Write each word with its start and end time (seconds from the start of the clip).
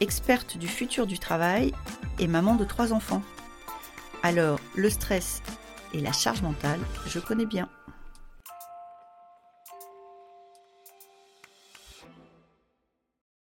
experte 0.00 0.56
du 0.56 0.68
futur 0.68 1.06
du 1.06 1.18
travail 1.18 1.72
et 2.18 2.26
maman 2.26 2.54
de 2.54 2.64
trois 2.64 2.92
enfants. 2.92 3.22
Alors, 4.22 4.60
le 4.76 4.90
stress 4.90 5.42
et 5.92 6.00
la 6.00 6.12
charge 6.12 6.42
mentale, 6.42 6.80
je 7.06 7.18
connais 7.18 7.46
bien. 7.46 7.68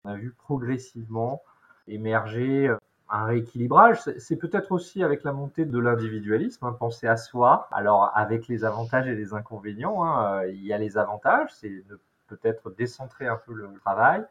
On 0.04 0.09
a 0.12 0.16
vu 0.16 0.31
progressivement 0.31 1.41
émerger 1.88 2.73
un 3.09 3.26
rééquilibrage. 3.26 4.00
C'est 4.17 4.36
peut-être 4.36 4.72
aussi 4.72 5.03
avec 5.03 5.23
la 5.23 5.34
montée 5.34 5.66
de 5.66 5.80
l'individualisme, 5.80 6.66
hein, 6.66 6.76
penser 6.78 7.08
à 7.08 7.17
soi. 7.17 7.67
Alors 7.72 8.12
avec 8.16 8.48
les 8.48 8.64
avantages 8.64 9.08
et 9.08 9.16
les 9.16 9.34
inconvénients, 9.34 10.03
hein, 10.03 10.45
il 10.45 10.64
y 10.64 10.73
a 10.73 10.78
les 10.78 10.98
avantages, 10.98 11.50
c'est 11.53 11.84
peut-être 12.28 12.70
décentrer 12.72 13.28
un 13.28 13.38
peu 13.38 13.53
le 13.53 13.73
travail, 13.81 14.22
euh, 14.22 14.26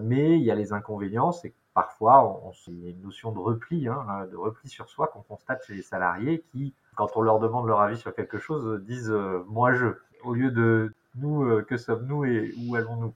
mais 0.00 0.38
il 0.38 0.42
y 0.42 0.50
a 0.50 0.54
les 0.54 0.72
inconvénients, 0.72 1.32
c'est 1.32 1.50
que 1.50 1.56
parfois 1.74 2.42
on, 2.44 2.52
y 2.72 2.86
a 2.86 2.90
une 2.90 3.02
notion 3.02 3.32
de 3.32 3.38
repli, 3.38 3.88
hein, 3.88 4.26
de 4.30 4.36
repli 4.36 4.68
sur 4.68 4.88
soi 4.88 5.08
qu'on 5.08 5.22
constate 5.22 5.64
chez 5.66 5.74
les 5.74 5.82
salariés 5.82 6.44
qui, 6.52 6.74
quand 6.96 7.16
on 7.16 7.22
leur 7.22 7.38
demande 7.38 7.66
leur 7.66 7.80
avis 7.80 7.98
sur 7.98 8.14
quelque 8.14 8.38
chose, 8.38 8.82
disent 8.84 9.10
euh, 9.10 9.44
moi 9.48 9.72
je, 9.72 9.86
au 10.22 10.34
lieu 10.34 10.50
de 10.50 10.94
nous, 11.16 11.44
euh, 11.44 11.62
que 11.62 11.76
sommes-nous 11.76 12.24
et 12.24 12.54
où 12.66 12.76
allons-nous? 12.76 13.12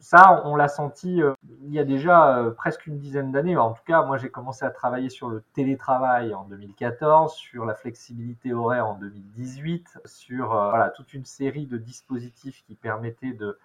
Ça, 0.00 0.42
on 0.46 0.56
l'a 0.56 0.68
senti 0.68 1.22
euh, 1.22 1.34
il 1.62 1.72
y 1.72 1.78
a 1.78 1.84
déjà 1.84 2.38
euh, 2.38 2.50
presque 2.50 2.86
une 2.86 2.98
dizaine 2.98 3.32
d'années. 3.32 3.56
En 3.58 3.74
tout 3.74 3.82
cas, 3.86 4.02
moi, 4.02 4.16
j'ai 4.16 4.30
commencé 4.30 4.64
à 4.64 4.70
travailler 4.70 5.10
sur 5.10 5.28
le 5.28 5.44
télétravail 5.52 6.32
en 6.32 6.44
2014, 6.44 7.34
sur 7.34 7.66
la 7.66 7.74
flexibilité 7.74 8.54
horaire 8.54 8.86
en 8.86 8.94
2018, 8.94 10.00
sur 10.06 10.54
euh, 10.54 10.70
voilà, 10.70 10.88
toute 10.88 11.12
une 11.12 11.26
série 11.26 11.66
de 11.66 11.76
dispositifs 11.76 12.64
qui 12.66 12.74
permettaient 12.74 13.34
de 13.34 13.58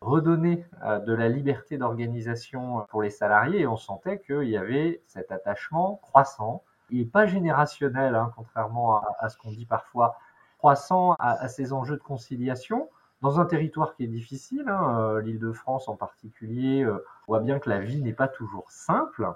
redonner 0.00 0.64
de 1.06 1.12
la 1.12 1.28
liberté 1.28 1.76
d'organisation 1.78 2.86
pour 2.88 3.02
les 3.02 3.10
salariés. 3.10 3.60
Et 3.60 3.66
on 3.66 3.76
sentait 3.76 4.20
qu'il 4.20 4.48
y 4.48 4.56
avait 4.56 5.02
cet 5.06 5.32
attachement 5.32 5.96
croissant 6.02 6.62
et 6.90 7.04
pas 7.04 7.26
générationnel, 7.26 8.14
hein, 8.14 8.32
contrairement 8.36 9.02
à, 9.18 9.28
ce 9.28 9.36
qu'on 9.36 9.50
dit 9.50 9.66
parfois, 9.66 10.16
croissant 10.58 11.14
à 11.18 11.48
ces 11.48 11.72
enjeux 11.72 11.96
de 11.96 12.02
conciliation 12.02 12.88
dans 13.20 13.40
un 13.40 13.46
territoire 13.46 13.94
qui 13.94 14.04
est 14.04 14.08
difficile, 14.08 14.68
hein, 14.68 15.00
euh, 15.00 15.20
l'Île-de-France 15.20 15.88
en 15.88 15.96
particulier, 15.96 16.84
euh, 16.84 17.04
on 17.26 17.32
voit 17.32 17.40
bien 17.40 17.58
que 17.58 17.68
la 17.68 17.80
vie 17.80 18.00
n'est 18.00 18.12
pas 18.12 18.28
toujours 18.28 18.70
simple. 18.70 19.32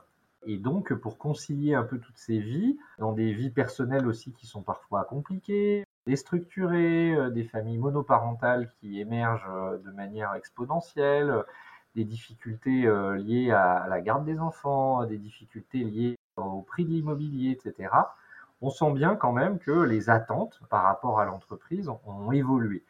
Et 0.46 0.56
donc, 0.56 0.92
pour 0.94 1.18
concilier 1.18 1.74
un 1.74 1.82
peu 1.82 1.98
toutes 1.98 2.18
ces 2.18 2.38
vies, 2.38 2.78
dans 2.98 3.12
des 3.12 3.32
vies 3.32 3.50
personnelles 3.50 4.06
aussi 4.06 4.32
qui 4.32 4.46
sont 4.46 4.62
parfois 4.62 5.04
compliquées, 5.04 5.84
déstructurées, 6.06 7.14
euh, 7.14 7.30
des 7.30 7.44
familles 7.44 7.78
monoparentales 7.78 8.70
qui 8.80 9.00
émergent 9.00 9.48
de 9.84 9.90
manière 9.92 10.34
exponentielle, 10.34 11.44
des 11.94 12.04
difficultés 12.04 12.90
liées 13.18 13.50
à 13.50 13.86
la 13.88 14.00
garde 14.00 14.24
des 14.24 14.38
enfants, 14.38 15.04
des 15.04 15.18
difficultés 15.18 15.84
liées 15.84 16.18
au 16.36 16.62
prix 16.62 16.86
de 16.86 16.90
l'immobilier, 16.90 17.50
etc., 17.50 17.90
on 18.62 18.70
sent 18.70 18.92
bien 18.92 19.16
quand 19.16 19.32
même 19.32 19.58
que 19.58 19.72
les 19.72 20.08
attentes 20.08 20.58
par 20.70 20.84
rapport 20.84 21.20
à 21.20 21.26
l'entreprise 21.26 21.90
ont 22.06 22.32
évolué. 22.32 22.82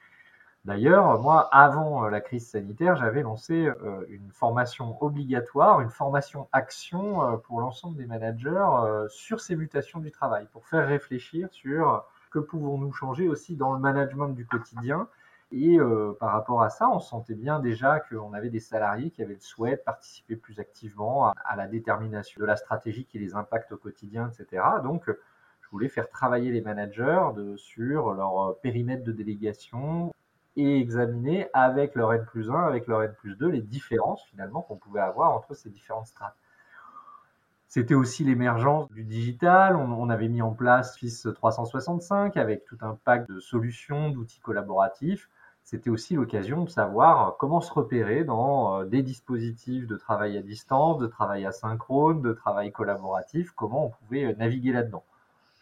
D'ailleurs, 0.64 1.20
moi, 1.20 1.48
avant 1.50 2.04
euh, 2.04 2.10
la 2.10 2.20
crise 2.20 2.48
sanitaire, 2.48 2.94
j'avais 2.94 3.22
lancé 3.22 3.66
euh, 3.66 4.06
une 4.08 4.30
formation 4.30 4.96
obligatoire, 5.02 5.80
une 5.80 5.90
formation 5.90 6.48
action 6.52 7.24
euh, 7.24 7.36
pour 7.36 7.60
l'ensemble 7.60 7.96
des 7.96 8.06
managers 8.06 8.68
sur 9.08 9.40
ces 9.40 9.56
mutations 9.56 9.98
du 9.98 10.12
travail, 10.12 10.46
pour 10.52 10.66
faire 10.66 10.86
réfléchir 10.86 11.48
sur 11.50 12.04
que 12.32 12.38
pouvons-nous 12.38 12.92
changer 12.92 13.28
aussi 13.28 13.56
dans 13.56 13.72
le 13.72 13.78
management 13.78 14.28
du 14.28 14.46
quotidien. 14.46 15.08
Et 15.54 15.76
par 16.18 16.32
rapport 16.32 16.62
à 16.62 16.70
ça, 16.70 16.88
on 16.88 16.98
sentait 16.98 17.34
bien 17.34 17.60
déjà 17.60 18.00
qu'on 18.00 18.32
avait 18.32 18.48
des 18.48 18.58
salariés 18.58 19.10
qui 19.10 19.22
avaient 19.22 19.34
le 19.34 19.40
souhait 19.40 19.72
de 19.72 19.82
participer 19.82 20.34
plus 20.34 20.58
activement 20.58 21.26
à, 21.26 21.56
la 21.56 21.66
détermination 21.66 22.40
de 22.40 22.46
la 22.46 22.56
stratégie 22.56 23.04
qui 23.04 23.18
les 23.18 23.34
impacte 23.34 23.70
au 23.72 23.76
quotidien, 23.76 24.30
etc. 24.30 24.62
Donc, 24.82 25.04
je 25.08 25.68
voulais 25.70 25.90
faire 25.90 26.08
travailler 26.08 26.50
les 26.52 26.62
managers 26.62 27.32
sur 27.56 28.14
leur 28.14 28.58
périmètre 28.62 29.04
de 29.04 29.12
délégation, 29.12 30.10
et 30.56 30.78
examiner 30.78 31.48
avec 31.54 31.94
leur 31.94 32.12
N 32.12 32.24
plus 32.24 32.50
1, 32.50 32.54
avec 32.54 32.86
leur 32.86 33.02
N 33.02 33.14
plus 33.14 33.36
2, 33.36 33.48
les 33.48 33.62
différences 33.62 34.22
finalement 34.24 34.62
qu'on 34.62 34.76
pouvait 34.76 35.00
avoir 35.00 35.32
entre 35.32 35.54
ces 35.54 35.70
différentes 35.70 36.06
strates. 36.06 36.36
C'était 37.74 37.94
aussi 37.94 38.22
l'émergence 38.22 38.90
du 38.90 39.02
digital. 39.02 39.76
On, 39.76 40.10
avait 40.10 40.28
mis 40.28 40.42
en 40.42 40.50
place 40.52 40.94
FIS 40.98 41.26
365 41.34 42.36
avec 42.36 42.66
tout 42.66 42.76
un 42.82 42.98
pack 43.02 43.26
de 43.26 43.40
solutions, 43.40 44.10
d'outils 44.10 44.40
collaboratifs. 44.40 45.30
C'était 45.64 45.88
aussi 45.88 46.14
l'occasion 46.14 46.64
de 46.64 46.68
savoir 46.68 47.38
comment 47.38 47.62
se 47.62 47.72
repérer 47.72 48.24
dans 48.24 48.80
euh, 48.80 48.84
des 48.84 49.02
dispositifs 49.02 49.86
de 49.86 49.96
travail 49.96 50.36
à 50.36 50.42
distance, 50.42 50.98
de 50.98 51.06
travail 51.06 51.46
asynchrone, 51.46 52.20
de 52.20 52.34
travail 52.34 52.72
collaboratif, 52.72 53.52
comment 53.52 53.86
on 53.86 53.88
pouvait 53.88 54.24
euh, 54.24 54.34
naviguer 54.36 54.72
là-dedans. 54.72 55.04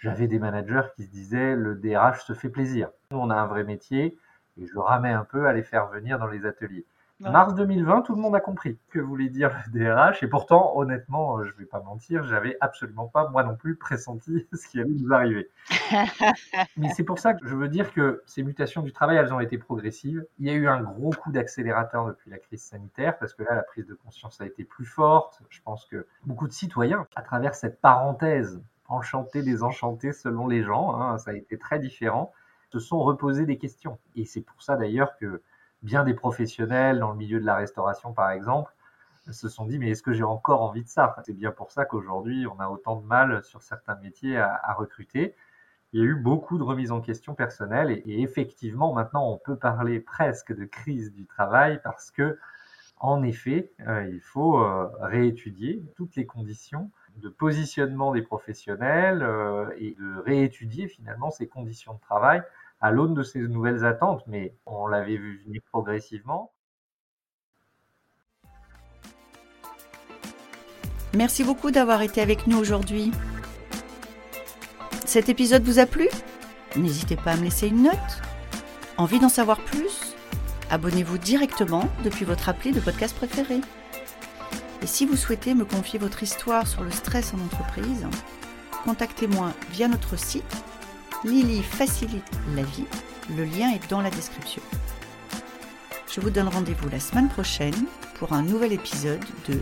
J'avais 0.00 0.26
des 0.26 0.40
managers 0.40 0.88
qui 0.96 1.04
se 1.04 1.12
disaient 1.12 1.54
le 1.54 1.76
DRH 1.76 2.24
se 2.24 2.32
fait 2.32 2.48
plaisir. 2.48 2.90
Nous, 3.12 3.18
on 3.18 3.30
a 3.30 3.36
un 3.36 3.46
vrai 3.46 3.62
métier, 3.62 4.18
et 4.58 4.66
je 4.66 4.78
ramais 4.80 5.12
un 5.12 5.24
peu 5.24 5.46
à 5.46 5.52
les 5.52 5.62
faire 5.62 5.86
venir 5.86 6.18
dans 6.18 6.26
les 6.26 6.44
ateliers. 6.44 6.86
Mars 7.20 7.54
2020, 7.54 8.02
tout 8.02 8.14
le 8.14 8.20
monde 8.20 8.34
a 8.34 8.40
compris 8.40 8.78
que 8.88 8.98
voulait 8.98 9.28
dire 9.28 9.54
le 9.66 9.78
DRH 9.78 10.22
et 10.22 10.26
pourtant, 10.26 10.72
honnêtement, 10.76 11.38
euh, 11.38 11.44
je 11.44 11.52
vais 11.54 11.66
pas 11.66 11.80
mentir, 11.80 12.24
j'avais 12.24 12.56
absolument 12.60 13.08
pas, 13.08 13.28
moi 13.28 13.42
non 13.42 13.56
plus, 13.56 13.76
pressenti 13.76 14.46
ce 14.54 14.66
qui 14.66 14.80
allait 14.80 14.90
nous 14.90 15.12
arriver. 15.12 15.50
Mais 16.78 16.88
c'est 16.94 17.04
pour 17.04 17.18
ça 17.18 17.34
que 17.34 17.46
je 17.46 17.54
veux 17.54 17.68
dire 17.68 17.92
que 17.92 18.22
ces 18.26 18.42
mutations 18.42 18.80
du 18.82 18.92
travail, 18.92 19.18
elles 19.18 19.34
ont 19.34 19.40
été 19.40 19.58
progressives. 19.58 20.24
Il 20.38 20.46
y 20.46 20.50
a 20.50 20.54
eu 20.54 20.66
un 20.66 20.80
gros 20.80 21.10
coup 21.10 21.30
d'accélérateur 21.30 22.06
depuis 22.06 22.30
la 22.30 22.38
crise 22.38 22.62
sanitaire 22.62 23.18
parce 23.18 23.34
que 23.34 23.42
là, 23.42 23.54
la 23.54 23.62
prise 23.62 23.86
de 23.86 23.94
conscience 23.94 24.40
a 24.40 24.46
été 24.46 24.64
plus 24.64 24.86
forte. 24.86 25.42
Je 25.50 25.60
pense 25.62 25.84
que 25.86 26.06
beaucoup 26.24 26.48
de 26.48 26.52
citoyens, 26.52 27.06
à 27.16 27.22
travers 27.22 27.54
cette 27.54 27.80
parenthèse 27.80 28.62
enchantée, 28.88 29.42
désenchantée 29.42 30.12
selon 30.12 30.48
les 30.48 30.62
gens, 30.62 30.98
hein, 30.98 31.18
ça 31.18 31.32
a 31.32 31.34
été 31.34 31.58
très 31.58 31.78
différent 31.78 32.32
se 32.72 32.78
sont 32.78 33.00
reposés 33.00 33.46
des 33.46 33.58
questions. 33.58 33.98
Et 34.16 34.24
c'est 34.24 34.40
pour 34.40 34.62
ça 34.62 34.76
d'ailleurs 34.76 35.16
que 35.16 35.42
bien 35.82 36.04
des 36.04 36.14
professionnels 36.14 36.98
dans 36.98 37.10
le 37.10 37.16
milieu 37.16 37.40
de 37.40 37.46
la 37.46 37.56
restauration, 37.56 38.12
par 38.12 38.30
exemple, 38.30 38.72
se 39.32 39.48
sont 39.48 39.66
dit 39.66 39.78
mais 39.78 39.90
est-ce 39.90 40.02
que 40.02 40.12
j'ai 40.12 40.24
encore 40.24 40.62
envie 40.62 40.82
de 40.82 40.88
ça? 40.88 41.14
C'est 41.24 41.32
bien 41.32 41.50
pour 41.50 41.70
ça 41.70 41.84
qu'aujourd'hui 41.84 42.46
on 42.46 42.58
a 42.60 42.68
autant 42.68 42.96
de 42.96 43.06
mal 43.06 43.42
sur 43.44 43.62
certains 43.62 43.96
métiers 43.96 44.38
à, 44.38 44.74
recruter. 44.74 45.34
Il 45.92 46.00
y 46.00 46.02
a 46.02 46.06
eu 46.06 46.14
beaucoup 46.14 46.58
de 46.58 46.62
remises 46.62 46.92
en 46.92 47.00
question 47.00 47.34
personnelles 47.34 47.90
et, 47.90 48.22
effectivement 48.22 48.92
maintenant 48.92 49.30
on 49.30 49.38
peut 49.38 49.56
parler 49.56 50.00
presque 50.00 50.54
de 50.54 50.64
crise 50.64 51.12
du 51.12 51.26
travail 51.26 51.80
parce 51.82 52.10
que 52.10 52.38
en 52.98 53.22
effet 53.22 53.72
euh, 53.86 54.08
il 54.10 54.20
faut 54.20 54.58
euh, 54.58 54.88
réétudier 55.00 55.82
toutes 55.96 56.16
les 56.16 56.26
conditions 56.26 56.90
de 57.16 57.28
positionnement 57.28 58.12
des 58.12 58.22
professionnels 58.22 59.22
euh, 59.22 59.68
et 59.78 59.96
de 59.98 60.18
réétudier 60.20 60.88
finalement 60.88 61.30
ces 61.30 61.48
conditions 61.48 61.94
de 61.94 62.00
travail 62.00 62.42
à 62.80 62.90
l'aune 62.90 63.14
de 63.14 63.22
ces 63.22 63.40
nouvelles 63.40 63.84
attentes, 63.84 64.22
mais 64.26 64.54
on 64.66 64.86
l'avait 64.86 65.16
vu 65.16 65.42
venir 65.44 65.60
progressivement. 65.70 66.52
Merci 71.14 71.44
beaucoup 71.44 71.70
d'avoir 71.70 72.02
été 72.02 72.20
avec 72.20 72.46
nous 72.46 72.58
aujourd'hui. 72.58 73.10
Cet 75.04 75.28
épisode 75.28 75.62
vous 75.62 75.80
a 75.80 75.86
plu? 75.86 76.08
N'hésitez 76.76 77.16
pas 77.16 77.32
à 77.32 77.36
me 77.36 77.42
laisser 77.42 77.66
une 77.66 77.82
note. 77.82 78.22
Envie 78.96 79.18
d'en 79.18 79.28
savoir 79.28 79.58
plus? 79.60 80.14
Abonnez-vous 80.70 81.18
directement 81.18 81.88
depuis 82.04 82.24
votre 82.24 82.48
appli 82.48 82.70
de 82.70 82.78
podcast 82.78 83.16
préféré. 83.16 83.60
Et 84.82 84.86
si 84.86 85.04
vous 85.04 85.16
souhaitez 85.16 85.54
me 85.54 85.64
confier 85.64 85.98
votre 85.98 86.22
histoire 86.22 86.66
sur 86.66 86.84
le 86.84 86.92
stress 86.92 87.34
en 87.34 87.40
entreprise, 87.44 88.06
contactez-moi 88.84 89.52
via 89.72 89.88
notre 89.88 90.16
site 90.16 90.64
Lily 91.22 91.62
facilite 91.62 92.30
la 92.56 92.62
vie. 92.62 92.86
Le 93.36 93.44
lien 93.44 93.70
est 93.70 93.90
dans 93.90 94.00
la 94.00 94.08
description. 94.10 94.62
Je 96.10 96.20
vous 96.20 96.30
donne 96.30 96.48
rendez-vous 96.48 96.88
la 96.88 96.98
semaine 96.98 97.28
prochaine 97.28 97.86
pour 98.14 98.32
un 98.32 98.42
nouvel 98.42 98.72
épisode 98.72 99.24
de 99.46 99.60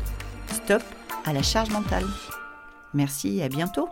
Stop 0.53 0.83
à 1.25 1.33
la 1.33 1.43
charge 1.43 1.71
mentale. 1.71 2.07
Merci 2.95 3.39
et 3.39 3.43
à 3.43 3.49
bientôt 3.49 3.89